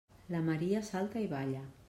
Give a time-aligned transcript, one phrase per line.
[0.35, 1.65] La Maria salta i balla.